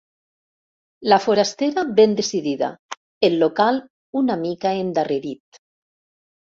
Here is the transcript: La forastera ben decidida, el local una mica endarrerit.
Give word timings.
La 1.13 1.19
forastera 1.25 1.83
ben 1.99 2.17
decidida, 2.21 2.71
el 3.29 3.37
local 3.45 3.81
una 4.25 4.41
mica 4.49 4.75
endarrerit. 4.83 5.65